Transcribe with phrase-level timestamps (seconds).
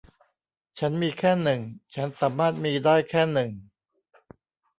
[0.79, 1.61] ฉันมีแค่หนึ่ง
[1.95, 3.51] ฉันสามารถมีได้แค่หนึ่ง